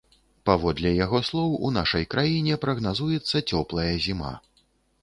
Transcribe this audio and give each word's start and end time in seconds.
Паводле 0.49 0.93
яго 1.05 1.19
слоў, 1.27 1.53
у 1.67 1.71
нашай 1.77 2.09
краіне 2.15 2.59
прагназуецца 2.65 3.45
цёплая 3.51 3.89
зіма. 4.09 4.35